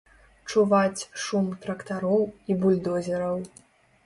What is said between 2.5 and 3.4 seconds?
і бульдозераў.